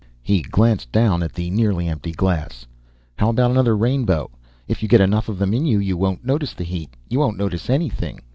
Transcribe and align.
He 0.23 0.41
glanced 0.41 0.91
down 0.91 1.21
at 1.21 1.31
the 1.31 1.51
nearly 1.51 1.87
empty 1.87 2.11
glass. 2.11 2.65
"How 3.19 3.29
about 3.29 3.51
another 3.51 3.77
rainbow? 3.77 4.31
If 4.67 4.81
you 4.81 4.89
get 4.89 4.99
enough 4.99 5.29
of 5.29 5.37
them 5.37 5.53
in 5.53 5.67
you, 5.67 5.77
you 5.77 5.95
won't 5.95 6.25
notice 6.25 6.53
the 6.53 6.63
heat 6.63 6.89
you 7.07 7.19
won't 7.19 7.37
notice 7.37 7.69
anything." 7.69 8.19